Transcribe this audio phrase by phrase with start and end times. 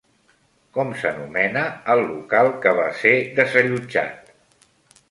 [0.77, 1.67] Com s'anomena
[1.97, 4.35] el local que va ser desallotjat?